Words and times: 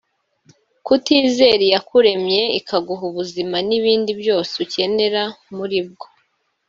Kutizera 0.85 1.61
iyakuremye 1.67 2.41
ikaguha 2.59 3.03
ubuzima 3.11 3.57
n’ibindi 3.67 4.11
byose 4.21 4.53
ukenera 4.65 5.23
muri 5.55 5.79
bwo 5.89 6.07